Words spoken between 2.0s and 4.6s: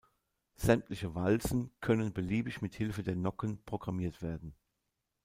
beliebig mithilfe der Nocken „programmiert“ werden.